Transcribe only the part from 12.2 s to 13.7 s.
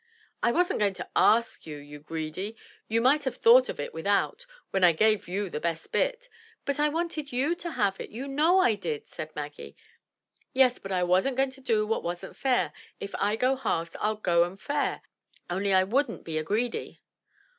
fair. If I go